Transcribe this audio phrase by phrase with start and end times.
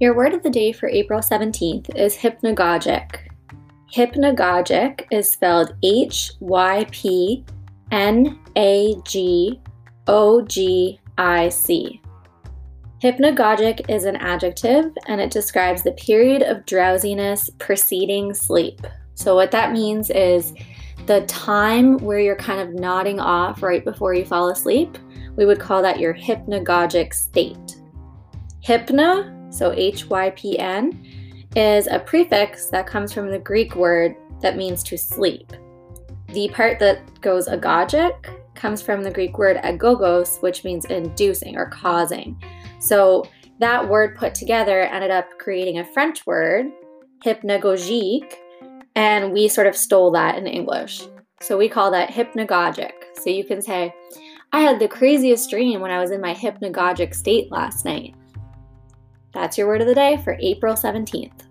[0.00, 3.16] Your word of the day for April 17th is hypnagogic.
[3.92, 7.44] Hypnagogic is spelled H Y P
[7.90, 9.60] N A G
[10.06, 12.00] O G I C.
[13.02, 18.86] Hypnagogic is an adjective and it describes the period of drowsiness preceding sleep.
[19.14, 20.54] So, what that means is
[21.06, 24.96] the time where you're kind of nodding off right before you fall asleep.
[25.34, 27.80] We would call that your hypnagogic state.
[28.64, 31.04] Hypna so H Y P N,
[31.56, 35.52] is a prefix that comes from the Greek word that means to sleep.
[36.28, 41.66] The part that goes agogic comes from the Greek word agogos, which means inducing or
[41.70, 42.40] causing.
[42.80, 43.24] So
[43.60, 46.66] that word put together ended up creating a French word,
[47.24, 48.34] hypnagogique,
[48.94, 51.02] and we sort of stole that in English.
[51.40, 52.92] So we call that hypnagogic.
[53.14, 53.94] So you can say,
[54.52, 58.14] I had the craziest dream when I was in my hypnagogic state last night.
[59.38, 61.47] That's your word of the day for April 17th.